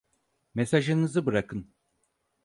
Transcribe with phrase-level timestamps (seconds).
[0.55, 1.73] Mesajınızı bırakın.